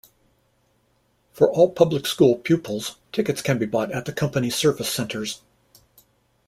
For 1.31 1.47
all 1.51 1.69
public 1.73 2.07
school 2.07 2.35
pupils 2.35 2.95
tickets 3.11 3.43
can 3.43 3.59
be 3.59 3.67
bought 3.67 3.91
at 3.91 4.05
the 4.05 4.11
company 4.11 4.49
service 4.49 4.89
centers. 4.89 5.43